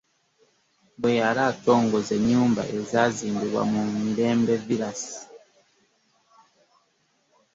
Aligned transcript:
Bwe 0.99 1.11
yali 1.19 1.41
atongoza 1.51 2.11
ennyumba 2.19 2.63
ezaazimbibwa 2.77 3.61
mu 3.71 3.81
Mirembe 4.01 4.55
Villas 4.65 5.03